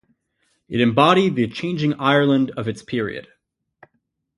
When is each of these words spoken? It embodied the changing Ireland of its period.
It 0.67 0.81
embodied 0.81 1.35
the 1.35 1.47
changing 1.47 1.93
Ireland 1.99 2.49
of 2.57 2.67
its 2.67 2.81
period. 2.81 3.27